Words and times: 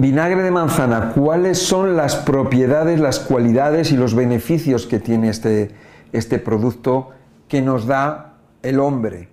Vinagre 0.00 0.44
de 0.44 0.52
manzana, 0.52 1.12
¿cuáles 1.12 1.58
son 1.58 1.96
las 1.96 2.14
propiedades, 2.14 3.00
las 3.00 3.18
cualidades 3.18 3.90
y 3.90 3.96
los 3.96 4.14
beneficios 4.14 4.86
que 4.86 5.00
tiene 5.00 5.28
este, 5.28 5.72
este 6.12 6.38
producto 6.38 7.10
que 7.48 7.62
nos 7.62 7.84
da 7.84 8.34
el 8.62 8.78
hombre? 8.78 9.28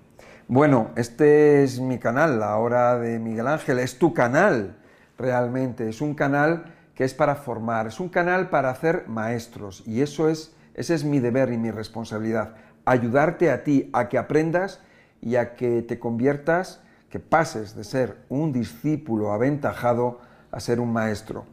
Bueno, 0.48 0.90
este 0.96 1.64
es 1.64 1.80
mi 1.80 2.00
canal, 2.00 2.40
la 2.40 2.58
hora 2.58 2.98
de 2.98 3.20
Miguel 3.20 3.46
Ángel, 3.46 3.78
es 3.78 4.00
tu 4.00 4.16
canal 4.16 4.76
realmente, 5.20 5.88
es 5.88 6.02
un 6.02 6.16
canal 6.16 6.74
que 6.96 7.04
es 7.04 7.14
para 7.14 7.36
formar, 7.36 7.86
es 7.86 8.00
un 8.00 8.10
canal 8.10 8.50
para 8.50 8.72
hacer 8.72 9.04
maestros. 9.08 9.84
Y 9.86 10.02
eso 10.02 10.30
es, 10.30 10.56
ese 10.74 10.96
es 10.96 11.04
mi 11.04 11.20
deber 11.20 11.52
y 11.52 11.60
mi 11.60 11.70
responsabilidad, 11.70 12.56
ayudarte 12.86 13.52
a 13.52 13.64
ti 13.64 13.92
a 13.94 14.10
que 14.10 14.18
aprendas 14.18 14.82
y 15.22 15.36
a 15.36 15.54
que 15.54 15.84
te 15.84 16.00
conviertas, 16.00 16.82
que 17.12 17.20
pases 17.20 17.76
de 17.76 17.84
ser 17.84 18.18
un 18.30 18.52
discípulo 18.52 19.32
aventajado 19.32 20.34
a 20.56 20.60
ser 20.62 20.80
un 20.80 20.94
maestro. 20.94 21.46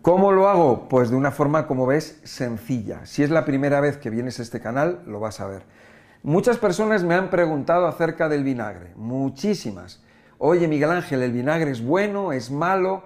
¿Cómo 0.00 0.32
lo 0.32 0.48
hago? 0.48 0.88
Pues 0.88 1.10
de 1.10 1.16
una 1.16 1.30
forma, 1.30 1.66
como 1.66 1.86
ves, 1.86 2.18
sencilla. 2.24 3.04
Si 3.04 3.22
es 3.22 3.30
la 3.30 3.44
primera 3.44 3.80
vez 3.80 3.98
que 3.98 4.10
vienes 4.10 4.38
a 4.38 4.42
este 4.42 4.60
canal, 4.60 5.02
lo 5.06 5.20
vas 5.20 5.40
a 5.40 5.46
ver. 5.46 5.64
Muchas 6.22 6.56
personas 6.56 7.04
me 7.04 7.14
han 7.14 7.28
preguntado 7.28 7.86
acerca 7.86 8.30
del 8.30 8.42
vinagre, 8.42 8.94
muchísimas. 8.96 10.02
Oye, 10.38 10.66
Miguel 10.66 10.90
Ángel, 10.90 11.22
¿el 11.22 11.32
vinagre 11.32 11.70
es 11.70 11.84
bueno, 11.84 12.32
es 12.32 12.50
malo? 12.50 13.04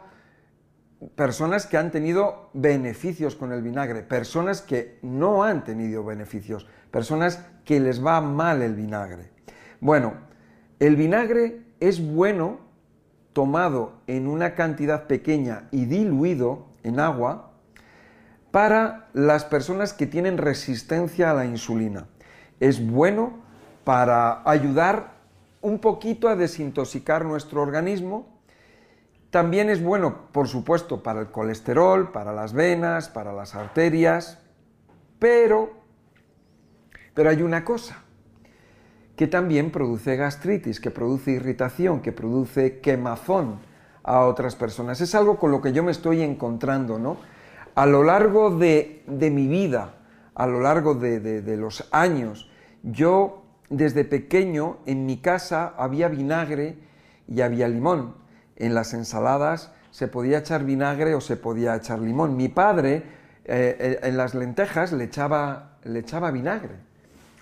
Personas 1.17 1.67
que 1.67 1.77
han 1.77 1.91
tenido 1.91 2.51
beneficios 2.53 3.35
con 3.35 3.53
el 3.53 3.63
vinagre, 3.63 4.03
personas 4.03 4.63
que 4.63 5.01
no 5.03 5.43
han 5.43 5.65
tenido 5.65 6.05
beneficios, 6.05 6.69
personas 6.93 7.45
que 7.65 7.81
les 7.81 8.05
va 8.05 8.21
mal 8.21 8.63
el 8.63 8.77
vinagre. 8.77 9.31
Bueno, 9.81 10.15
el 10.79 10.95
vinagre 10.95 11.65
es 11.81 12.01
bueno 12.01 12.68
tomado 13.39 13.93
en 14.09 14.27
una 14.27 14.57
cantidad 14.57 15.07
pequeña 15.07 15.69
y 15.71 15.85
diluido 15.85 16.67
en 16.83 16.99
agua 16.99 17.53
para 18.51 19.11
las 19.13 19.45
personas 19.45 19.93
que 19.93 20.09
tienen 20.09 20.39
resistencia 20.39 21.31
a 21.31 21.35
la 21.35 21.45
insulina 21.45 22.09
es 22.59 22.85
bueno 22.85 23.35
para 23.85 24.43
ayudar 24.45 25.13
un 25.61 25.79
poquito 25.79 26.29
a 26.29 26.35
desintoxicar 26.35 27.25
nuestro 27.25 27.63
organismo. 27.63 28.27
También 29.31 29.71
es 29.71 29.81
bueno, 29.81 30.27
por 30.33 30.49
supuesto, 30.49 31.05
para 31.05 31.21
el 31.21 31.29
colesterol, 31.29 32.11
para 32.11 32.33
las 32.33 32.53
venas, 32.53 33.09
para 33.09 33.33
las 33.33 33.55
arterias, 33.55 34.41
pero, 35.21 35.75
pero 37.15 37.31
hay 37.31 37.43
una 37.43 37.65
cosa, 37.65 38.03
que 39.19 39.27
también 39.27 39.73
produce 39.73 40.15
gastritis, 40.15 40.79
que 40.79 40.93
produce 40.93 41.33
irritación, 41.33 42.03
que 42.03 42.13
produce 42.13 42.79
quemazón 42.79 43.59
a 44.05 44.21
otras 44.21 44.55
personas. 44.55 45.01
Es 45.01 45.13
algo 45.17 45.41
con 45.41 45.51
lo 45.51 45.61
que 45.61 45.73
yo 45.73 45.83
me 45.83 45.91
estoy 45.91 46.23
encontrando, 46.23 47.01
¿no? 47.01 47.17
A 47.75 47.85
lo 47.85 48.05
largo 48.05 48.57
de, 48.57 49.03
de 49.09 49.31
mi 49.33 49.49
vida, 49.49 49.97
a 50.37 50.47
lo 50.47 50.61
largo 50.61 50.95
de, 50.95 51.57
los 51.57 51.89
años. 51.91 52.49
Yo 52.85 53.43
desde 53.71 54.05
pequeño 54.05 54.77
en 54.87 55.05
mi 55.05 55.17
casa 55.17 55.75
había 55.77 56.07
vinagre 56.07 56.79
y 57.27 57.41
había 57.41 57.67
limón. 57.67 58.15
En 58.55 58.73
las 58.73 58.95
ensaladas 58.95 59.73
se 59.91 60.07
podía 60.07 60.39
echar 60.39 60.63
vinagre 60.63 61.17
o 61.17 61.21
se 61.21 61.37
podía 61.37 61.75
echar 61.75 61.99
limón. 61.99 62.37
Mi 62.37 62.49
padre 62.49 63.03
eh, 63.45 63.77
eh, 63.81 64.01
en 64.01 64.17
las 64.17 64.37
lentejas 64.37 64.93
le 64.93 65.03
echaba, 65.03 65.79
le 65.83 65.99
echaba 65.99 66.31
vinagre, 66.31 66.77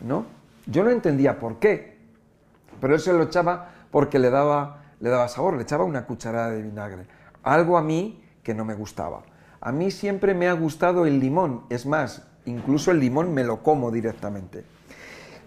¿no? 0.00 0.45
Yo 0.66 0.84
no 0.84 0.90
entendía 0.90 1.38
por 1.38 1.58
qué, 1.58 1.96
pero 2.80 2.94
él 2.94 3.00
se 3.00 3.12
lo 3.12 3.22
echaba 3.22 3.70
porque 3.90 4.18
le 4.18 4.30
daba, 4.30 4.84
le 5.00 5.10
daba 5.10 5.28
sabor, 5.28 5.56
le 5.56 5.62
echaba 5.62 5.84
una 5.84 6.06
cucharada 6.06 6.50
de 6.50 6.62
vinagre. 6.62 7.06
Algo 7.42 7.78
a 7.78 7.82
mí 7.82 8.22
que 8.42 8.54
no 8.54 8.64
me 8.64 8.74
gustaba. 8.74 9.22
A 9.60 9.72
mí 9.72 9.90
siempre 9.90 10.34
me 10.34 10.48
ha 10.48 10.52
gustado 10.52 11.06
el 11.06 11.18
limón, 11.18 11.64
es 11.70 11.86
más, 11.86 12.26
incluso 12.44 12.90
el 12.90 13.00
limón 13.00 13.32
me 13.32 13.44
lo 13.44 13.62
como 13.62 13.90
directamente. 13.90 14.64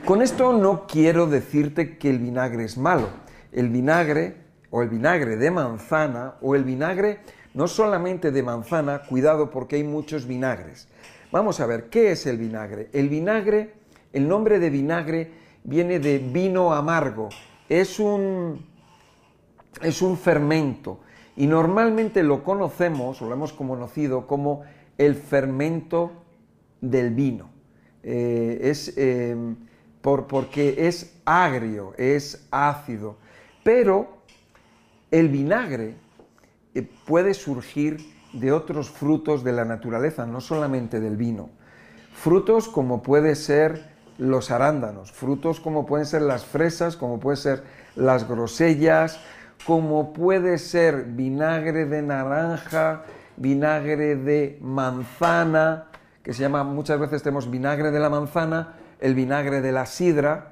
Con 0.05 0.21
esto 0.21 0.53
no 0.53 0.87
quiero 0.87 1.27
decirte 1.27 1.97
que 1.97 2.09
el 2.09 2.19
vinagre 2.19 2.63
es 2.63 2.77
malo. 2.77 3.09
El 3.51 3.69
vinagre 3.69 4.37
o 4.71 4.81
el 4.81 4.89
vinagre 4.89 5.35
de 5.35 5.51
manzana 5.51 6.35
o 6.41 6.55
el 6.55 6.63
vinagre 6.63 7.19
no 7.53 7.67
solamente 7.67 8.31
de 8.31 8.43
manzana, 8.43 9.03
cuidado 9.03 9.49
porque 9.49 9.75
hay 9.75 9.83
muchos 9.83 10.25
vinagres. 10.25 10.87
Vamos 11.31 11.59
a 11.59 11.65
ver, 11.65 11.89
¿qué 11.89 12.11
es 12.11 12.25
el 12.25 12.37
vinagre? 12.37 12.89
El 12.93 13.09
vinagre, 13.09 13.73
el 14.13 14.27
nombre 14.27 14.59
de 14.59 14.69
vinagre 14.69 15.31
viene 15.63 15.99
de 15.99 16.17
vino 16.19 16.73
amargo. 16.73 17.29
Es 17.67 17.99
un, 17.99 18.65
es 19.81 20.01
un 20.01 20.17
fermento 20.17 20.99
y 21.35 21.47
normalmente 21.47 22.23
lo 22.23 22.43
conocemos 22.43 23.21
o 23.21 23.27
lo 23.27 23.33
hemos 23.33 23.53
conocido 23.53 24.27
como 24.27 24.63
el 24.97 25.15
fermento 25.15 26.11
del 26.81 27.11
vino. 27.11 27.49
Eh, 28.03 28.59
es 28.63 28.97
em, 28.97 29.55
por, 30.01 30.27
porque 30.27 30.87
es 30.87 31.19
agrio, 31.25 31.93
es 31.97 32.47
ácido. 32.51 33.17
Pero 33.63 34.19
el 35.11 35.29
vinagre 35.29 35.95
eh, 36.73 36.87
puede 37.05 37.33
surgir 37.33 37.97
de 38.33 38.51
otros 38.51 38.89
frutos 38.89 39.43
de 39.43 39.53
la 39.53 39.65
naturaleza, 39.65 40.25
no 40.25 40.41
solamente 40.41 40.99
del 40.99 41.17
vino. 41.17 41.49
Frutos 42.13 42.67
como 42.67 43.01
puede 43.01 43.35
ser 43.35 43.89
los 44.19 44.51
arándanos, 44.51 45.11
frutos 45.11 45.59
como 45.59 45.85
pueden 45.85 46.05
ser 46.05 46.21
las 46.21 46.45
fresas, 46.45 46.97
como 46.97 47.19
pueden 47.19 47.37
ser 47.37 47.63
las 47.95 48.27
grosellas, 48.27 49.19
como 49.65 50.13
puede 50.13 50.57
ser 50.57 51.05
vinagre 51.05 51.85
de 51.85 52.01
naranja, 52.01 53.03
vinagre 53.37 54.17
de 54.17 54.59
manzana, 54.61 55.87
que 56.21 56.33
se 56.33 56.41
llama, 56.41 56.63
muchas 56.63 56.99
veces 56.99 57.23
tenemos 57.23 57.49
vinagre 57.49 57.91
de 57.91 57.99
la 57.99 58.09
manzana, 58.09 58.75
el 58.99 59.15
vinagre 59.15 59.61
de 59.61 59.71
la 59.71 59.85
sidra, 59.85 60.51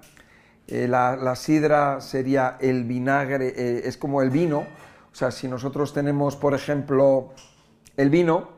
eh, 0.67 0.87
la, 0.87 1.35
sidra 1.35 1.99
sería 1.99 2.57
el 2.61 2.85
vinagre, 2.85 3.47
eh, 3.47 3.81
es 3.83 3.97
como 3.97 4.21
el 4.21 4.29
vino, 4.29 4.59
o 4.59 5.15
sea, 5.15 5.31
si 5.31 5.49
nosotros 5.49 5.93
tenemos, 5.93 6.37
por 6.37 6.53
ejemplo, 6.53 7.33
el 7.97 8.09
vino, 8.09 8.49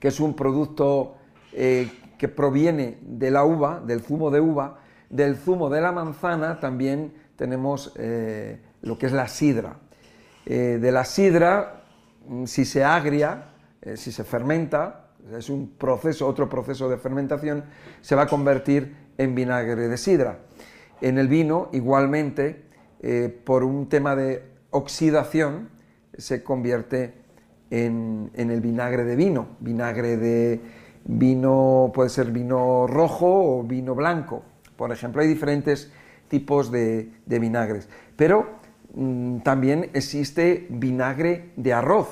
que 0.00 0.08
es 0.08 0.18
un 0.18 0.34
producto 0.34 1.16
eh, 1.52 1.88
que 2.22 2.28
proviene 2.28 2.98
de 3.02 3.32
la 3.32 3.44
uva, 3.44 3.82
del 3.84 4.00
zumo 4.00 4.30
de 4.30 4.40
uva, 4.40 4.78
del 5.10 5.34
zumo 5.34 5.68
de 5.68 5.80
la 5.80 5.90
manzana 5.90 6.60
también 6.60 7.12
tenemos 7.34 7.92
lo 7.96 8.96
que 8.96 9.06
es 9.06 9.12
la 9.12 9.26
sidra. 9.26 9.80
de 10.46 10.92
la 10.92 11.04
sidra, 11.04 11.82
mm, 12.28 12.44
si 12.44 12.64
se 12.64 12.84
agria, 12.84 13.48
si 13.96 14.12
se 14.12 14.22
fermenta, 14.22 15.02
es 15.36 15.50
un 15.50 15.70
proceso, 15.76 16.28
otro 16.28 16.48
proceso 16.48 16.88
de 16.88 16.96
fermentación, 16.96 17.64
se 18.00 18.14
va 18.14 18.22
a 18.22 18.26
convertir 18.26 18.94
en 19.18 19.34
vinagre 19.34 19.88
de 19.88 19.96
sidra. 19.96 20.38
En 21.00 21.18
el 21.18 21.26
vino, 21.26 21.68
igualmente, 21.72 22.62
eh, 23.00 23.28
por 23.44 23.64
un 23.64 23.88
tema 23.88 24.14
de 24.14 24.44
oxidación, 24.70 25.70
se 26.16 26.44
convierte 26.44 27.14
en, 27.70 28.30
el 28.34 28.60
vinagre 28.60 29.04
de 29.04 29.16
vino. 29.16 29.56
Vinagre 29.58 30.16
de 30.16 30.60
vino, 31.04 31.90
puede 31.94 32.10
ser 32.10 32.30
vino 32.30 32.86
rojo 32.86 33.58
o 33.58 33.62
vino 33.62 33.94
blanco. 33.94 34.42
Por 34.76 34.92
ejemplo, 34.92 35.22
hay 35.22 35.28
diferentes 35.28 35.92
tipos 36.28 36.70
de, 36.70 37.10
vinagres. 37.26 37.88
Pero 38.16 38.48
mm, 38.94 39.38
también 39.38 39.90
existe 39.92 40.66
vinagre 40.70 41.50
de 41.56 41.72
arroz. 41.72 42.08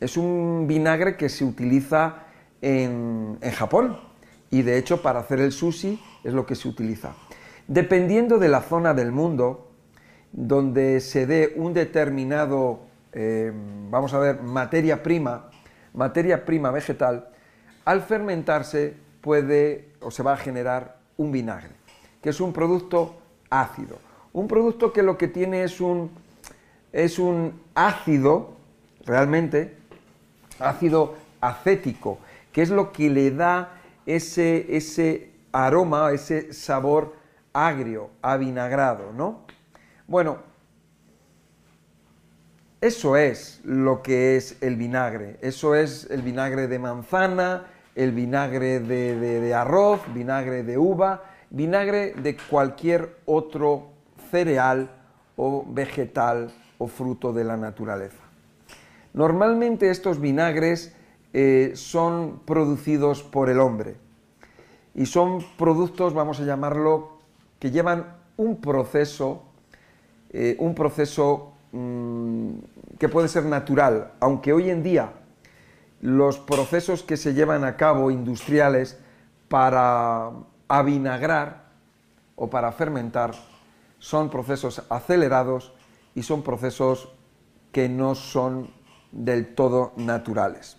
Es 0.00 0.16
un 0.16 0.64
vinagre 0.66 1.16
que 1.16 1.28
se 1.28 1.44
utiliza 1.44 2.24
en, 2.62 3.38
Japón 3.54 3.98
y 4.50 4.62
de 4.62 4.78
hecho 4.78 5.02
para 5.02 5.20
hacer 5.20 5.40
el 5.40 5.52
sushi 5.52 6.00
es 6.24 6.32
lo 6.32 6.46
que 6.46 6.54
se 6.54 6.68
utiliza. 6.68 7.14
Dependiendo 7.68 8.38
de 8.38 8.48
la 8.48 8.62
zona 8.62 8.94
del 8.94 9.12
mundo 9.12 9.70
donde 10.32 11.00
se 11.00 11.26
dé 11.26 11.52
un 11.56 11.74
determinado, 11.74 12.80
eh, 13.12 13.52
vamos 13.90 14.14
a 14.14 14.18
ver, 14.18 14.42
materia 14.42 15.02
prima, 15.02 15.50
materia 15.92 16.44
prima 16.44 16.70
vegetal, 16.70 17.28
al 17.90 18.02
fermentarse 18.02 18.94
puede 19.20 19.88
o 20.00 20.12
se 20.12 20.22
va 20.22 20.34
a 20.34 20.36
generar 20.36 20.98
un 21.16 21.32
vinagre, 21.32 21.72
que 22.22 22.28
es 22.28 22.40
un 22.40 22.52
producto 22.52 23.16
ácido. 23.50 23.98
Un 24.32 24.46
producto 24.46 24.92
que 24.92 25.02
lo 25.02 25.18
que 25.18 25.26
tiene 25.26 25.64
es 25.64 25.80
un, 25.80 26.08
es 26.92 27.18
un 27.18 27.60
ácido, 27.74 28.52
realmente, 29.04 29.76
ácido 30.60 31.16
acético, 31.40 32.20
que 32.52 32.62
es 32.62 32.70
lo 32.70 32.92
que 32.92 33.10
le 33.10 33.32
da 33.32 33.80
ese, 34.06 34.76
ese 34.76 35.32
aroma, 35.50 36.12
ese 36.12 36.52
sabor 36.52 37.16
agrio, 37.52 38.10
avinagrado, 38.22 39.12
¿no? 39.12 39.40
Bueno, 40.06 40.38
eso 42.80 43.16
es 43.16 43.60
lo 43.64 44.00
que 44.00 44.36
es 44.36 44.58
el 44.60 44.76
vinagre. 44.76 45.38
Eso 45.42 45.74
es 45.74 46.06
el 46.08 46.22
vinagre 46.22 46.68
de 46.68 46.78
manzana, 46.78 47.66
el 47.94 48.12
vinagre 48.12 48.80
de, 48.80 49.18
de, 49.18 49.54
arroz, 49.54 50.00
vinagre 50.14 50.62
de 50.62 50.78
uva, 50.78 51.24
vinagre 51.50 52.14
de 52.14 52.36
cualquier 52.36 53.16
otro 53.26 53.88
cereal 54.30 54.90
o 55.36 55.64
vegetal 55.66 56.52
o 56.78 56.86
fruto 56.86 57.32
de 57.32 57.44
la 57.44 57.56
naturaleza. 57.56 58.22
Normalmente 59.12 59.90
estos 59.90 60.20
vinagres 60.20 60.94
eh, 61.32 61.72
son 61.74 62.40
producidos 62.44 63.22
por 63.22 63.50
el 63.50 63.60
hombre 63.60 63.96
y 64.94 65.06
son 65.06 65.44
productos, 65.56 66.14
vamos 66.14 66.40
a 66.40 66.44
llamarlo, 66.44 67.18
que 67.58 67.70
llevan 67.70 68.16
un 68.36 68.60
proceso, 68.60 69.42
eh, 70.30 70.56
un 70.58 70.74
proceso 70.74 71.52
mm, 71.72 72.50
que 72.98 73.08
puede 73.08 73.28
ser 73.28 73.44
natural, 73.44 74.12
aunque 74.20 74.52
hoy 74.52 74.70
en 74.70 74.82
día 74.82 75.12
los 76.00 76.38
procesos 76.38 77.02
que 77.02 77.16
se 77.16 77.34
llevan 77.34 77.64
a 77.64 77.76
cabo 77.76 78.10
industriales 78.10 78.98
para 79.48 80.30
avinagrar 80.68 81.64
o 82.36 82.48
para 82.48 82.72
fermentar 82.72 83.32
son 83.98 84.30
procesos 84.30 84.82
acelerados 84.88 85.74
y 86.14 86.22
son 86.22 86.42
procesos 86.42 87.10
que 87.72 87.88
no 87.88 88.14
son 88.14 88.70
del 89.12 89.54
todo 89.54 89.92
naturales. 89.96 90.76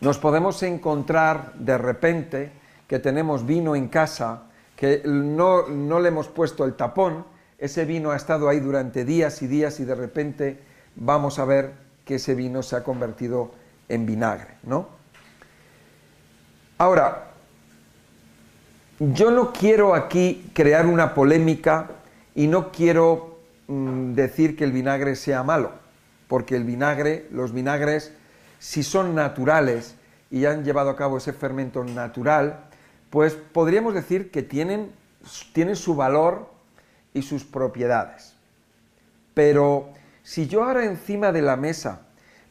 Nos 0.00 0.18
podemos 0.18 0.62
encontrar 0.62 1.54
de 1.54 1.78
repente 1.78 2.52
que 2.88 2.98
tenemos 2.98 3.46
vino 3.46 3.74
en 3.74 3.88
casa, 3.88 4.42
que 4.76 5.02
no, 5.04 5.68
no 5.68 6.00
le 6.00 6.08
hemos 6.08 6.28
puesto 6.28 6.64
el 6.64 6.74
tapón, 6.74 7.24
ese 7.56 7.84
vino 7.84 8.10
ha 8.10 8.16
estado 8.16 8.48
ahí 8.48 8.58
durante 8.58 9.04
días 9.04 9.40
y 9.40 9.46
días 9.46 9.78
y 9.80 9.84
de 9.84 9.94
repente 9.94 10.60
vamos 10.96 11.38
a 11.38 11.44
ver 11.44 11.74
que 12.04 12.16
ese 12.16 12.34
vino 12.34 12.62
se 12.62 12.76
ha 12.76 12.82
convertido 12.82 13.52
en 13.92 14.06
vinagre, 14.06 14.54
¿no? 14.62 14.88
Ahora, 16.78 17.28
yo 18.98 19.30
no 19.30 19.52
quiero 19.52 19.94
aquí 19.94 20.50
crear 20.54 20.86
una 20.86 21.12
polémica 21.14 21.90
y 22.34 22.46
no 22.46 22.72
quiero 22.72 23.38
mm, 23.68 24.14
decir 24.14 24.56
que 24.56 24.64
el 24.64 24.72
vinagre 24.72 25.14
sea 25.14 25.42
malo, 25.42 25.72
porque 26.26 26.56
el 26.56 26.64
vinagre, 26.64 27.28
los 27.30 27.52
vinagres, 27.52 28.12
si 28.58 28.82
son 28.82 29.14
naturales 29.14 29.94
y 30.30 30.46
han 30.46 30.64
llevado 30.64 30.88
a 30.88 30.96
cabo 30.96 31.18
ese 31.18 31.34
fermento 31.34 31.84
natural, 31.84 32.60
pues 33.10 33.34
podríamos 33.34 33.92
decir 33.92 34.30
que 34.30 34.42
tienen, 34.42 34.90
tienen 35.52 35.76
su 35.76 35.94
valor 35.94 36.48
y 37.12 37.22
sus 37.22 37.44
propiedades. 37.44 38.34
Pero 39.34 39.90
si 40.22 40.46
yo 40.46 40.64
ahora 40.64 40.86
encima 40.86 41.30
de 41.30 41.42
la 41.42 41.56
mesa 41.56 42.00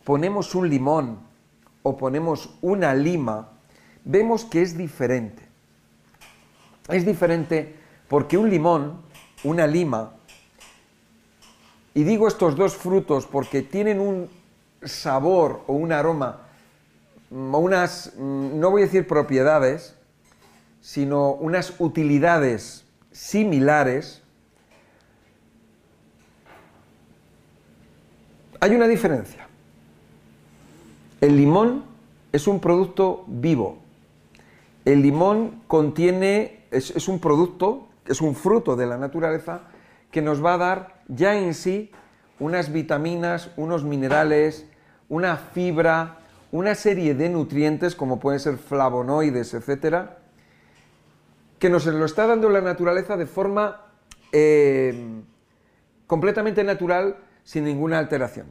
ponemos 0.03 0.53
un 0.53 0.69
limón 0.69 1.31
o 1.83 1.98
ponemos 1.98 2.57
una 2.62 2.94
lima, 2.94 3.50
vemos 4.06 4.45
que 4.45 4.62
es 4.62 4.78
diferente. 4.78 5.44
Es 6.89 7.06
diferente 7.06 7.75
porque 8.07 8.38
un 8.38 8.50
limón, 8.50 9.01
una 9.44 9.66
lima, 9.68 10.13
y 11.94 12.04
digo 12.04 12.28
estos 12.28 12.56
dos 12.56 12.75
frutos 12.75 13.25
porque 13.25 13.62
tienen 13.62 14.00
un 14.00 14.30
sabor 14.83 15.63
o 15.68 15.74
un 15.74 15.92
aroma, 15.92 16.42
o 17.31 17.60
unas, 17.60 18.13
no 18.18 18.72
voy 18.72 18.83
a 18.83 18.86
decir 18.86 19.07
propiedades, 19.07 19.95
sino 20.81 21.31
unas 21.33 21.75
utilidades 21.80 22.86
similares, 23.12 24.22
hay 28.60 28.75
una 28.75 28.88
diferencia. 28.88 29.48
El 31.21 31.38
limón 31.38 31.83
es 32.31 32.47
un 32.47 32.59
producto 32.59 33.23
vivo. 33.27 33.77
El 34.85 35.03
limón 35.03 35.62
contiene, 35.68 36.65
es, 36.71 37.07
un 37.07 37.19
producto, 37.19 37.88
es 38.07 38.21
un 38.21 38.33
fruto 38.33 38.75
de 38.75 38.88
la 38.88 38.97
naturaleza 38.97 39.62
que 40.09 40.23
nos 40.23 40.44
va 40.44 40.56
a 40.56 40.57
dar 40.57 41.03
ya 41.07 41.38
en 41.38 41.53
sí 41.53 41.91
unas 42.39 42.73
vitaminas, 42.73 43.51
unos 43.56 43.83
minerales, 43.83 44.65
una 45.09 45.38
fibra, 45.38 46.18
una 46.51 46.73
serie 46.73 47.13
de 47.13 47.29
nutrientes 47.29 47.94
como 47.94 48.19
pueden 48.19 48.39
ser 48.39 48.57
flavonoides, 48.57 49.53
etcétera, 49.53 50.18
que 51.59 51.69
nos 51.69 51.85
lo 51.85 52.03
está 52.03 52.25
dando 52.25 52.50
la 52.50 52.62
naturaleza 52.62 53.15
de 53.15 53.27
forma 53.27 53.85
eh, 54.31 55.21
completamente 56.07 56.63
natural, 56.63 57.18
sin 57.44 57.65
ninguna 57.65 58.00
alteración. 58.00 58.47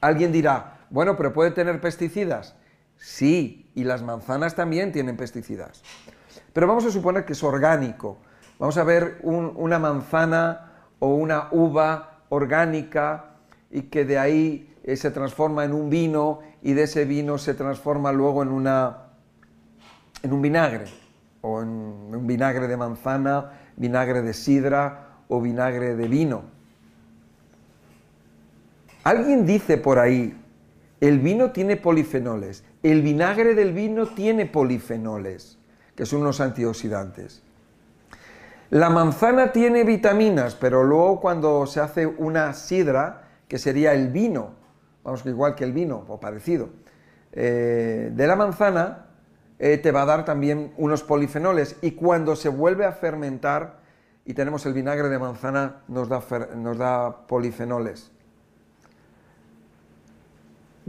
Alguien 0.00 0.30
dirá, 0.30 0.77
bueno, 0.90 1.16
pero 1.16 1.32
puede 1.32 1.50
tener 1.50 1.80
pesticidas. 1.80 2.54
Sí, 2.96 3.70
y 3.74 3.84
las 3.84 4.02
manzanas 4.02 4.54
también 4.54 4.92
tienen 4.92 5.16
pesticidas. 5.16 5.82
Pero 6.52 6.66
vamos 6.66 6.84
a 6.84 6.90
suponer 6.90 7.24
que 7.24 7.34
es 7.34 7.42
orgánico. 7.42 8.18
Vamos 8.58 8.76
a 8.76 8.84
ver 8.84 9.20
una 9.22 9.78
manzana 9.78 10.72
o 10.98 11.14
una 11.14 11.48
uva 11.52 12.22
orgánica 12.28 13.36
y 13.70 13.82
que 13.82 14.04
de 14.04 14.18
ahí 14.18 14.74
eh, 14.82 14.96
se 14.96 15.10
transforma 15.10 15.64
en 15.64 15.72
un 15.72 15.90
vino 15.90 16.40
y 16.62 16.72
de 16.72 16.84
ese 16.84 17.04
vino 17.04 17.38
se 17.38 17.54
transforma 17.54 18.10
luego 18.10 18.42
en, 18.42 18.48
una, 18.48 19.10
en 20.22 20.32
un 20.32 20.42
vinagre, 20.42 20.86
o 21.42 21.62
en 21.62 21.68
un 21.68 22.26
vinagre 22.26 22.66
de 22.66 22.76
manzana, 22.76 23.52
vinagre 23.76 24.22
de 24.22 24.34
sidra 24.34 25.18
o 25.28 25.40
vinagre 25.40 25.94
de 25.94 26.08
vino. 26.08 26.42
Alguien 29.04 29.46
dice 29.46 29.78
por 29.78 29.98
ahí, 29.98 30.34
el 31.00 31.20
vino 31.20 31.52
tiene 31.52 31.76
polifenoles. 31.76 32.64
El 32.82 33.02
vinagre 33.02 33.54
del 33.54 33.72
vino 33.72 34.06
tiene 34.06 34.46
polifenoles, 34.46 35.58
que 35.94 36.06
son 36.06 36.22
unos 36.22 36.40
antioxidantes. 36.40 37.42
La 38.70 38.90
manzana 38.90 39.52
tiene 39.52 39.84
vitaminas, 39.84 40.54
pero 40.54 40.84
luego 40.84 41.20
cuando 41.20 41.66
se 41.66 41.80
hace 41.80 42.06
una 42.06 42.52
sidra, 42.52 43.22
que 43.48 43.58
sería 43.58 43.94
el 43.94 44.08
vino, 44.08 44.50
vamos 45.04 45.22
que 45.22 45.30
igual 45.30 45.54
que 45.54 45.64
el 45.64 45.72
vino, 45.72 46.04
o 46.06 46.20
parecido, 46.20 46.68
eh, 47.32 48.10
de 48.12 48.26
la 48.26 48.36
manzana, 48.36 49.06
eh, 49.58 49.78
te 49.78 49.90
va 49.90 50.02
a 50.02 50.06
dar 50.06 50.24
también 50.24 50.72
unos 50.76 51.02
polifenoles. 51.02 51.76
Y 51.80 51.92
cuando 51.92 52.36
se 52.36 52.48
vuelve 52.48 52.84
a 52.84 52.92
fermentar 52.92 53.78
y 54.24 54.34
tenemos 54.34 54.66
el 54.66 54.74
vinagre 54.74 55.08
de 55.08 55.18
manzana, 55.18 55.82
nos 55.88 56.08
da 56.08 57.26
polifenoles. 57.26 58.10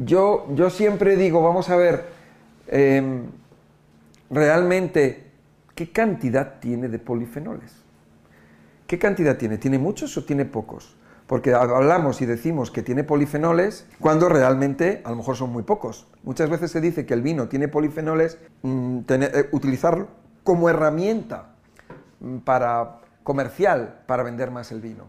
Yo, 0.02 0.48
siempre 0.70 1.18
digo, 1.18 1.44
vamos 1.44 1.70
a 1.70 1.76
ver, 1.76 2.06
em, 2.68 3.24
realmente, 4.30 5.26
¿qué 5.76 5.92
cantidad 5.92 6.60
tiene 6.62 6.88
de 6.88 7.00
polifenoles? 7.00 7.84
¿Qué 8.88 8.98
cantidad 8.98 9.36
tiene? 9.36 9.58
¿Tiene 9.58 9.78
muchos 9.78 10.16
o 10.18 10.24
tiene 10.24 10.46
pocos? 10.46 10.96
Porque 11.28 11.54
hablamos 11.54 12.22
y 12.22 12.26
decimos 12.26 12.72
que 12.72 12.82
tiene 12.82 13.04
polifenoles 13.04 13.88
cuando 14.00 14.30
realmente 14.30 15.02
a 15.04 15.10
lo 15.10 15.18
mejor 15.18 15.36
son 15.36 15.52
muy 15.52 15.64
pocos. 15.64 16.08
Muchas 16.24 16.50
veces 16.50 16.72
se 16.72 16.80
dice 16.80 17.06
que 17.06 17.14
el 17.14 17.22
vino 17.22 17.50
tiene 17.50 17.68
polifenoles, 17.68 18.38
mm, 18.62 19.00
eh, 19.10 19.50
utilizarlo 19.52 20.08
como 20.46 20.70
herramienta 20.70 21.56
mm, 22.22 22.38
para 22.38 23.02
comercial 23.24 24.00
para 24.08 24.24
vender 24.24 24.50
más 24.50 24.72
el 24.72 24.80
vino. 24.80 25.04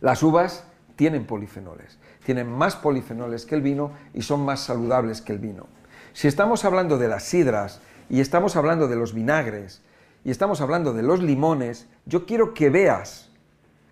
Las 0.00 0.22
uvas 0.22 0.64
tienen 0.96 1.26
polifenoles 1.26 1.98
tienen 2.26 2.50
más 2.50 2.74
polifenoles 2.74 3.46
que 3.46 3.54
el 3.54 3.62
vino 3.62 3.92
y 4.12 4.22
son 4.22 4.44
más 4.44 4.58
saludables 4.58 5.22
que 5.22 5.32
el 5.32 5.38
vino. 5.38 5.68
Si 6.12 6.26
estamos 6.26 6.64
hablando 6.64 6.98
de 6.98 7.06
las 7.06 7.22
sidras 7.22 7.80
y 8.10 8.18
estamos 8.18 8.56
hablando 8.56 8.88
de 8.88 8.96
los 8.96 9.14
vinagres 9.14 9.80
y 10.24 10.32
estamos 10.32 10.60
hablando 10.60 10.92
de 10.92 11.04
los 11.04 11.22
limones, 11.22 11.86
yo 12.04 12.26
quiero 12.26 12.52
que 12.52 12.68
veas, 12.68 13.30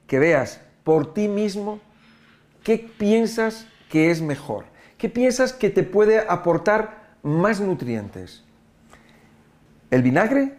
que 0.08 0.18
veas 0.18 0.60
por 0.82 1.14
ti 1.14 1.28
mismo 1.28 1.78
qué 2.64 2.90
piensas 2.98 3.68
que 3.88 4.10
es 4.10 4.20
mejor, 4.20 4.64
qué 4.98 5.08
piensas 5.08 5.52
que 5.52 5.70
te 5.70 5.84
puede 5.84 6.18
aportar 6.28 7.14
más 7.22 7.60
nutrientes. 7.60 8.42
¿El 9.92 10.02
vinagre 10.02 10.56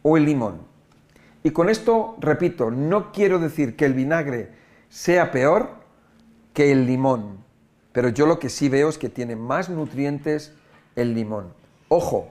o 0.00 0.16
el 0.16 0.24
limón? 0.24 0.62
Y 1.42 1.50
con 1.50 1.68
esto, 1.68 2.16
repito, 2.20 2.70
no 2.70 3.12
quiero 3.12 3.38
decir 3.38 3.76
que 3.76 3.84
el 3.84 3.92
vinagre 3.92 4.64
sea 4.88 5.30
peor, 5.30 5.70
que 6.52 6.72
el 6.72 6.86
limón. 6.86 7.44
Pero 7.92 8.08
yo 8.08 8.26
lo 8.26 8.38
que 8.38 8.48
sí 8.48 8.68
veo 8.68 8.88
es 8.88 8.98
que 8.98 9.08
tiene 9.08 9.36
más 9.36 9.68
nutrientes 9.68 10.52
el 10.96 11.14
limón. 11.14 11.52
Ojo, 11.88 12.30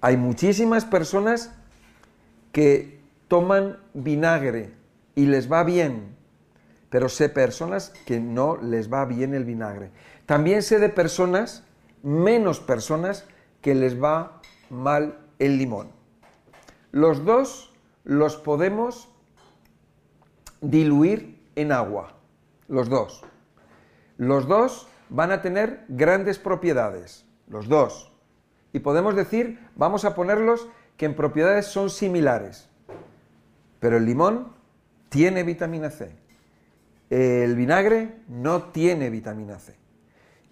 hay 0.00 0.16
muchísimas 0.16 0.84
personas 0.84 1.52
que 2.52 3.00
toman 3.26 3.78
vinagre 3.94 4.72
y 5.14 5.26
les 5.26 5.50
va 5.50 5.64
bien, 5.64 6.16
pero 6.90 7.08
sé 7.08 7.28
personas 7.28 7.92
que 8.06 8.20
no 8.20 8.56
les 8.56 8.92
va 8.92 9.04
bien 9.04 9.34
el 9.34 9.44
vinagre. 9.44 9.90
También 10.26 10.62
sé 10.62 10.78
de 10.78 10.88
personas, 10.88 11.64
menos 12.02 12.60
personas, 12.60 13.24
que 13.60 13.74
les 13.74 14.00
va 14.00 14.40
mal 14.70 15.18
el 15.38 15.58
limón. 15.58 15.88
Los 16.92 17.24
dos 17.24 17.74
los 18.04 18.36
podemos 18.36 19.08
diluir 20.60 21.37
en 21.60 21.72
agua, 21.72 22.14
los 22.68 22.88
dos. 22.88 23.24
Los 24.16 24.46
dos 24.46 24.88
van 25.08 25.32
a 25.32 25.42
tener 25.42 25.84
grandes 25.88 26.38
propiedades, 26.38 27.26
los 27.48 27.68
dos. 27.68 28.12
Y 28.72 28.78
podemos 28.78 29.16
decir, 29.16 29.58
vamos 29.74 30.04
a 30.04 30.14
ponerlos 30.14 30.68
que 30.96 31.06
en 31.06 31.16
propiedades 31.16 31.66
son 31.66 31.90
similares. 31.90 32.68
Pero 33.80 33.96
el 33.96 34.06
limón 34.06 34.52
tiene 35.08 35.42
vitamina 35.42 35.90
C 35.90 36.10
El 37.10 37.54
vinagre 37.56 38.16
no 38.28 38.64
tiene 38.64 39.10
vitamina 39.10 39.58
C. 39.58 39.74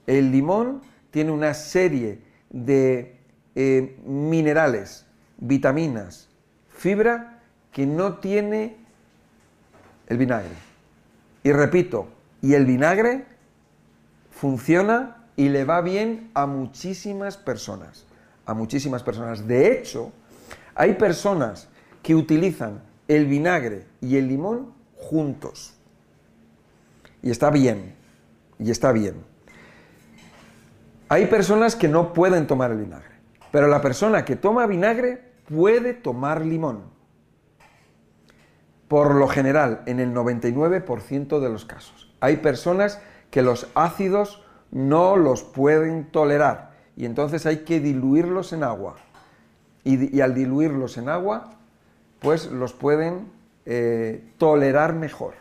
El 0.07 0.33
limón 0.33 0.83
tiene 1.11 1.31
una 1.31 1.55
serie 1.55 2.23
de 2.51 3.21
eh, 3.55 3.99
minerales, 4.05 5.07
vitaminas, 5.37 6.29
fibra 6.69 7.43
que 7.73 7.87
no 7.87 8.19
tiene 8.19 8.77
el 10.07 10.19
vinagre. 10.19 10.55
Y 11.47 11.53
repito, 11.53 12.09
y 12.43 12.55
el 12.55 12.67
vinagre 12.67 13.25
funciona 14.33 15.29
y 15.37 15.49
le 15.49 15.65
va 15.65 15.81
bien 15.81 16.29
a 16.35 16.45
muchísimas 16.45 17.37
personas. 17.37 18.05
A 18.47 18.53
muchísimas 18.53 19.05
personas. 19.05 19.47
De 19.47 19.71
hecho, 19.71 20.11
hay 20.75 20.95
personas 20.95 21.69
que 22.03 22.17
utilizan 22.17 22.83
el 23.07 23.27
vinagre 23.27 23.87
y 24.01 24.17
el 24.17 24.27
limón 24.27 24.73
juntos. 24.97 25.75
Y 27.23 27.31
está 27.31 27.51
bien. 27.51 27.95
Y 28.59 28.73
está 28.73 28.91
bien. 28.91 29.15
Hay 31.09 31.27
personas 31.27 31.77
que 31.77 31.87
no 31.87 32.13
pueden 32.13 32.49
tomar 32.49 32.73
el 32.73 32.79
vinagre. 32.79 33.15
Pero 33.53 33.69
la 33.69 33.81
persona 33.81 34.25
que 34.25 34.35
toma 34.35 34.67
vinagre 34.67 35.23
puede 35.49 35.95
tomar 35.95 36.45
limón. 36.45 36.96
Por 38.89 39.15
lo 39.15 39.29
general, 39.29 39.83
en 39.87 40.01
el 40.01 40.15
99% 40.15 41.41
de 41.41 41.49
los 41.49 41.65
casos. 41.65 42.13
Hay 42.21 42.37
personas 42.39 43.01
que 43.31 43.43
los 43.43 43.69
ácidos 43.75 44.43
no 44.71 45.17
los 45.17 45.43
pueden 45.43 46.05
tolerar 46.05 46.77
y 46.97 47.05
entonces 47.05 47.47
hay 47.47 47.59
que 47.59 47.79
diluirlos 47.79 48.53
en 48.53 48.65
agua. 48.65 48.97
Y, 49.85 50.21
al 50.21 50.35
diluirlos 50.35 50.99
en 50.99 51.09
agua, 51.09 51.53
pues 52.19 52.51
los 52.51 52.73
pueden 52.73 53.31
eh, 53.67 54.25
tolerar 54.39 54.95
mejor. 54.95 55.35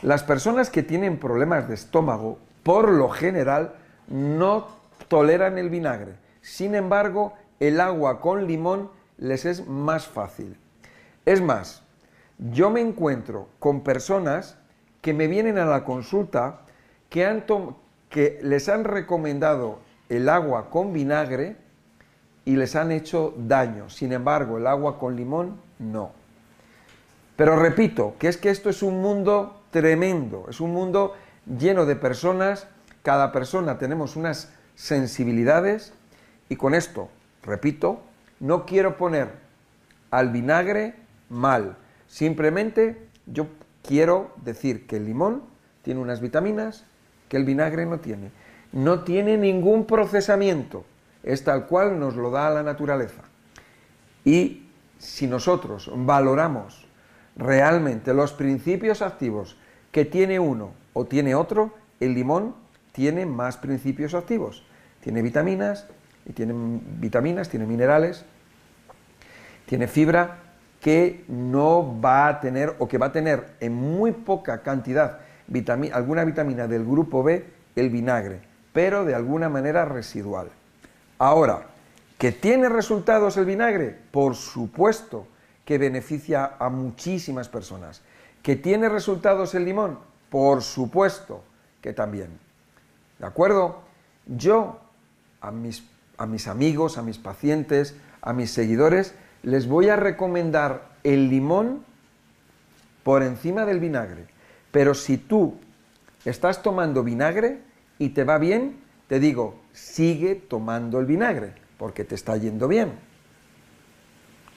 Las 0.00 0.22
personas 0.22 0.70
que 0.70 0.82
tienen 0.82 1.18
problemas 1.18 1.68
de 1.68 1.74
estómago, 1.74 2.38
por 2.62 2.90
lo 2.90 3.10
general, 3.10 3.74
no 4.08 4.68
toleran 5.08 5.58
el 5.58 5.68
vinagre. 5.68 6.14
Sin 6.40 6.74
embargo, 6.74 7.34
el 7.60 7.80
agua 7.80 8.20
con 8.20 8.46
limón 8.46 8.90
les 9.18 9.44
es 9.44 9.66
más 9.66 10.06
fácil. 10.06 10.56
Es 11.26 11.40
más, 11.40 11.83
yo 12.38 12.70
me 12.70 12.80
encuentro 12.80 13.48
con 13.58 13.82
personas 13.82 14.56
que 15.00 15.12
me 15.12 15.26
vienen 15.26 15.58
a 15.58 15.66
la 15.66 15.84
consulta 15.84 16.60
que, 17.10 18.38
les 18.42 18.68
han 18.68 18.84
recomendado 18.84 19.78
el 20.08 20.28
agua 20.28 20.70
con 20.70 20.92
vinagre 20.92 21.56
y 22.44 22.56
les 22.56 22.76
han 22.76 22.90
hecho 22.90 23.34
daño. 23.36 23.88
Sin 23.88 24.12
embargo, 24.12 24.58
el 24.58 24.66
agua 24.66 24.98
con 24.98 25.16
limón 25.16 25.60
no. 25.78 26.12
Pero 27.36 27.56
repito, 27.56 28.14
que 28.18 28.28
es 28.28 28.36
que 28.36 28.50
esto 28.50 28.70
es 28.70 28.82
un 28.82 29.00
mundo 29.00 29.62
tremendo, 29.70 30.46
es 30.48 30.60
un 30.60 30.72
mundo 30.72 31.14
lleno 31.58 31.84
de 31.86 31.96
personas, 31.96 32.68
cada 33.02 33.32
persona 33.32 33.78
tenemos 33.78 34.16
unas 34.16 34.52
sensibilidades 34.74 35.92
y 36.48 36.56
con 36.56 36.74
esto, 36.74 37.08
repito, 37.42 38.00
no 38.40 38.66
quiero 38.66 38.96
poner 38.96 39.32
al 40.10 40.30
vinagre 40.30 40.94
mal, 41.28 41.76
simplemente 42.14 43.08
yo 43.26 43.48
quiero 43.82 44.30
decir 44.44 44.86
que 44.86 44.98
el 44.98 45.04
limón 45.04 45.42
tiene 45.82 45.98
unas 45.98 46.20
vitaminas 46.20 46.84
que 47.28 47.36
el 47.36 47.44
vinagre 47.44 47.86
no 47.86 47.98
tiene. 47.98 48.30
No 48.70 49.02
tiene 49.02 49.36
ningún 49.36 49.84
procesamiento, 49.84 50.84
es 51.24 51.42
tal 51.42 51.66
cual 51.66 51.98
nos 51.98 52.14
lo 52.14 52.30
da 52.30 52.50
la 52.50 52.62
naturaleza. 52.62 53.22
Y 54.24 54.68
si 54.96 55.26
nosotros 55.26 55.90
valoramos 55.92 56.86
realmente 57.34 58.14
los 58.14 58.32
principios 58.32 59.02
activos 59.02 59.56
que 59.90 60.04
tiene 60.04 60.38
uno 60.38 60.70
o 60.92 61.06
tiene 61.06 61.34
otro, 61.34 61.74
el 61.98 62.14
limón 62.14 62.54
tiene 62.92 63.26
más 63.26 63.56
principios 63.56 64.14
activos. 64.14 64.64
Tiene 65.00 65.20
vitaminas, 65.20 65.88
y 66.26 66.32
tiene 66.32 66.54
vitaminas, 67.00 67.48
tiene 67.48 67.66
minerales, 67.66 68.24
tiene 69.66 69.88
fibra 69.88 70.43
que 70.84 71.24
no 71.28 71.98
va 71.98 72.28
a 72.28 72.40
tener 72.40 72.76
o 72.78 72.86
que 72.86 72.98
va 72.98 73.06
a 73.06 73.12
tener 73.12 73.54
en 73.60 73.72
muy 73.72 74.12
poca 74.12 74.60
cantidad 74.60 75.20
alguna 75.94 76.24
vitamina 76.26 76.68
del 76.68 76.84
grupo 76.84 77.22
B, 77.22 77.42
el 77.74 77.88
vinagre, 77.88 78.42
pero 78.74 79.06
de 79.06 79.14
alguna 79.14 79.48
manera 79.48 79.86
residual. 79.86 80.48
Ahora, 81.16 81.68
¿que 82.18 82.32
tiene 82.32 82.68
resultados 82.68 83.38
el 83.38 83.46
vinagre? 83.46 83.96
Por 84.10 84.34
supuesto 84.34 85.26
que 85.64 85.78
beneficia 85.78 86.56
a 86.58 86.68
muchísimas 86.68 87.48
personas. 87.48 88.02
¿Que 88.42 88.54
tiene 88.54 88.90
resultados 88.90 89.54
el 89.54 89.64
limón? 89.64 89.98
Por 90.28 90.60
supuesto 90.60 91.44
que 91.80 91.94
también. 91.94 92.28
¿De 93.18 93.24
acuerdo? 93.24 93.80
Yo 94.26 94.80
a 95.40 95.50
mis, 95.50 95.82
a 96.18 96.26
mis 96.26 96.46
amigos, 96.46 96.98
a 96.98 97.02
mis 97.02 97.16
pacientes, 97.16 97.96
a 98.20 98.34
mis 98.34 98.50
seguidores, 98.50 99.14
les 99.44 99.68
voy 99.68 99.88
a 99.88 99.96
recomendar 99.96 100.88
el 101.04 101.28
limón 101.28 101.84
por 103.02 103.22
encima 103.22 103.64
del 103.66 103.78
vinagre. 103.78 104.26
Pero 104.72 104.94
si 104.94 105.18
tú 105.18 105.54
estás 106.24 106.62
tomando 106.62 107.04
vinagre 107.04 107.60
y 107.98 108.08
te 108.10 108.24
va 108.24 108.38
bien, 108.38 108.76
te 109.06 109.20
digo, 109.20 109.60
sigue 109.72 110.34
tomando 110.34 110.98
el 110.98 111.06
vinagre, 111.06 111.52
porque 111.78 112.04
te 112.04 112.14
está 112.14 112.36
yendo 112.36 112.66
bien. 112.66 112.92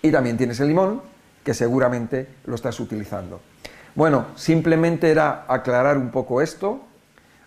Y 0.02 0.12
también 0.12 0.38
tienes 0.38 0.60
el 0.60 0.70
limón, 0.70 1.02
que 1.44 1.54
seguramente 1.54 2.28
lo 2.46 2.56
estás 2.56 2.80
utilizando. 2.80 3.42
Bueno, 3.96 4.28
simplemente 4.36 5.10
era 5.10 5.46
aclarar 5.48 5.98
un 5.98 6.12
poco 6.12 6.42
esto 6.42 6.82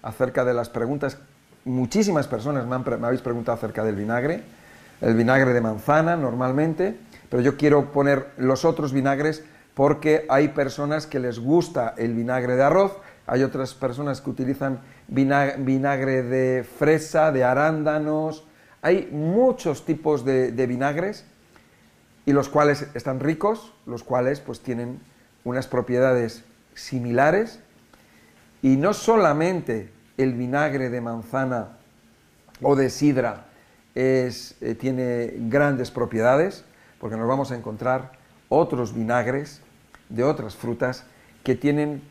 acerca 0.02 0.44
de 0.44 0.52
las 0.52 0.68
preguntas. 0.68 1.18
Muchísimas 1.64 2.26
personas 2.26 2.66
me, 2.66 2.78
me 2.78 3.06
habéis 3.06 3.22
preguntado 3.22 3.56
acerca 3.56 3.84
del 3.84 3.96
vinagre, 3.96 4.42
el 5.00 5.14
vinagre 5.14 5.52
de 5.52 5.60
manzana 5.60 6.16
normalmente, 6.16 6.98
pero 7.30 7.42
yo 7.42 7.56
quiero 7.56 7.92
poner 7.92 8.26
los 8.36 8.66
otros 8.66 8.92
vinagres 8.92 9.44
porque 9.74 10.26
hay 10.28 10.48
personas 10.48 11.06
que 11.06 11.20
les 11.20 11.38
gusta 11.38 11.94
el 11.96 12.12
vinagre 12.12 12.56
de 12.56 12.64
arroz, 12.64 12.98
hay 13.26 13.44
otras 13.44 13.72
personas 13.72 14.20
que 14.20 14.28
utilizan 14.28 14.80
vinagre 15.08 16.22
de 16.22 16.64
fresa, 16.64 17.32
de 17.32 17.44
arándanos, 17.44 18.44
hay 18.82 19.08
muchos 19.12 19.84
tipos 19.84 20.24
de, 20.24 20.50
vinagres 20.66 21.24
y 22.26 22.32
los 22.32 22.48
cuales 22.48 22.88
están 22.94 23.20
ricos, 23.20 23.72
los 23.86 24.02
cuales 24.02 24.40
pues 24.40 24.60
tienen 24.60 25.00
unas 25.44 25.66
propiedades 25.66 26.44
similares. 26.74 27.60
Y 28.62 28.76
no 28.76 28.92
solamente 28.92 29.90
el 30.16 30.34
vinagre 30.34 30.90
de 30.90 31.00
manzana 31.00 31.78
o 32.62 32.74
de 32.76 32.90
sidra 32.90 33.46
eh, 33.94 34.30
tiene 34.78 35.32
grandes 35.48 35.90
propiedades, 35.90 36.64
porque 37.00 37.16
nos 37.16 37.26
vamos 37.26 37.50
a 37.50 37.56
encontrar 37.56 38.12
otros 38.48 38.94
vinagres 38.94 39.62
de 40.08 40.22
otras 40.22 40.54
frutas 40.54 41.04
que, 41.42 41.54
tienen, 41.54 42.02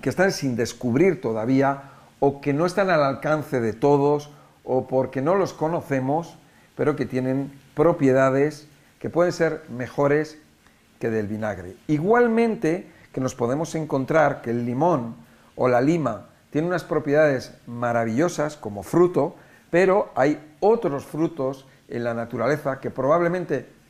que 0.00 0.08
están 0.08 0.32
sin 0.32 0.56
descubrir 0.56 1.20
todavía 1.20 1.90
o 2.18 2.40
que 2.40 2.52
no 2.52 2.66
están 2.66 2.88
al 2.88 3.04
alcance 3.04 3.60
de 3.60 3.74
todos 3.74 4.30
o 4.64 4.86
porque 4.86 5.20
no 5.20 5.34
los 5.34 5.52
conocemos, 5.52 6.38
pero 6.76 6.96
que 6.96 7.04
tienen 7.04 7.52
propiedades 7.74 8.68
que 8.98 9.10
pueden 9.10 9.32
ser 9.32 9.64
mejores 9.68 10.38
que 10.98 11.10
del 11.10 11.26
vinagre. 11.26 11.76
Igualmente 11.88 12.90
que 13.12 13.20
nos 13.20 13.34
podemos 13.34 13.74
encontrar 13.74 14.40
que 14.40 14.50
el 14.50 14.64
limón 14.64 15.16
o 15.56 15.68
la 15.68 15.80
lima 15.80 16.28
tiene 16.50 16.68
unas 16.68 16.84
propiedades 16.84 17.54
maravillosas 17.66 18.56
como 18.56 18.82
fruto, 18.82 19.36
pero 19.70 20.10
hay 20.14 20.54
otros 20.60 21.04
frutos 21.04 21.66
en 21.88 22.04
la 22.04 22.14
naturaleza 22.14 22.80
que 22.80 22.90
probablemente 22.90 23.81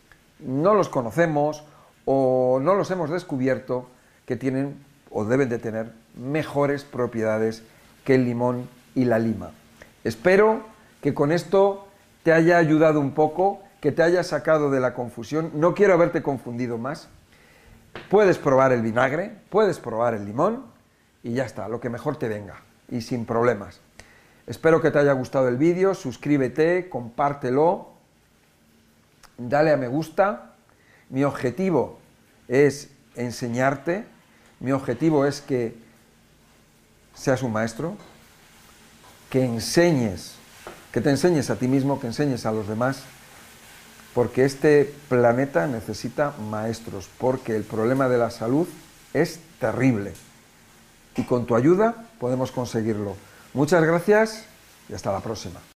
no 0.45 0.75
los 0.75 0.89
conocemos 0.89 1.65
o 2.05 2.59
no 2.61 2.75
los 2.75 2.91
hemos 2.91 3.11
descubierto 3.11 3.89
que 4.27 4.37
tienen 4.37 4.77
o 5.11 5.25
deben 5.25 5.49
de 5.49 5.59
tener 5.59 5.93
mejores 6.15 6.85
propiedades 6.85 7.63
que 8.05 8.15
el 8.15 8.25
limón 8.25 8.69
y 8.95 9.05
la 9.05 9.19
lima. 9.19 9.51
Espero 10.05 10.63
que 11.01 11.15
con 11.15 11.33
esto 11.33 11.87
te 12.23 12.33
haya 12.33 12.59
ayudado 12.59 13.01
un 13.01 13.13
poco, 13.13 13.63
que 13.81 13.93
te 13.93 14.03
haya 14.03 14.23
sacado 14.23 14.71
de 14.71 14.81
la 14.81 14.95
confusión. 14.95 15.51
No 15.55 15.75
quiero 15.75 15.95
haberte 15.95 16.23
confundido 16.23 16.79
más. 16.79 17.09
Puedes 18.11 18.39
probar 18.39 18.73
el 18.73 18.83
vinagre, 18.83 19.33
puedes 19.51 19.79
probar 19.79 20.15
el 20.15 20.25
limón 20.25 20.65
y 21.23 21.35
ya 21.35 21.45
está, 21.45 21.69
lo 21.69 21.81
que 21.81 21.91
mejor 21.91 22.17
te 22.17 22.29
venga 22.29 22.63
y 22.91 23.03
sin 23.03 23.27
problemas. 23.27 23.81
Espero 24.47 24.81
que 24.81 24.91
te 24.91 24.99
haya 24.99 25.13
gustado 25.13 25.49
el 25.49 25.57
vídeo, 25.57 25.95
suscríbete, 25.95 26.89
compártelo, 26.89 27.92
dale 29.39 29.73
a 29.73 29.77
me 29.77 29.89
gusta 29.89 30.53
mi 31.13 31.25
objetivo 31.25 31.99
es 32.49 32.89
enseñarte, 33.17 34.07
mi 34.61 34.73
objetivo 34.73 35.27
es 35.27 35.43
que 35.43 35.75
seas 37.15 37.43
un 37.43 37.53
maestro, 37.53 37.97
que 39.29 39.45
enseñes, 39.45 40.35
que 40.91 41.03
te 41.03 41.11
enseñes 41.11 41.51
a 41.51 41.57
ti 41.57 41.69
mismo, 41.69 42.01
que 42.01 42.07
enseñes 42.07 42.47
a 42.47 42.53
los 42.53 42.67
demás, 42.67 43.03
porque 44.15 44.45
este 44.45 44.93
planeta 45.09 45.67
necesita 45.67 46.33
maestros, 46.51 47.09
porque 47.19 47.57
el 47.57 47.65
problema 47.65 48.09
de 48.09 48.19
la 48.19 48.31
salud 48.31 48.67
es 49.13 49.41
terrible. 49.61 50.15
y 51.15 51.25
con 51.25 51.45
tu 51.45 51.57
ayuda 51.57 52.07
podemos 52.19 52.53
conseguirlo. 52.53 53.17
Muchas 53.53 53.85
gracias 53.85 54.47
y 54.89 54.95
hasta 54.95 55.13
la 55.13 55.21
próxima. 55.21 55.61